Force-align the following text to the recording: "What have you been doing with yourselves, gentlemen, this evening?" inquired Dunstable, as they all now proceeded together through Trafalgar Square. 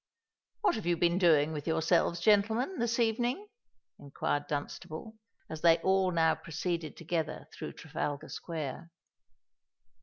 "What 0.61 0.73
have 0.73 0.87
you 0.87 0.97
been 0.97 1.19
doing 1.19 1.51
with 1.51 1.67
yourselves, 1.67 2.19
gentlemen, 2.19 2.79
this 2.79 2.97
evening?" 2.97 3.45
inquired 3.99 4.47
Dunstable, 4.47 5.15
as 5.47 5.61
they 5.61 5.77
all 5.77 6.09
now 6.09 6.33
proceeded 6.33 6.97
together 6.97 7.45
through 7.53 7.73
Trafalgar 7.73 8.29
Square. 8.29 8.89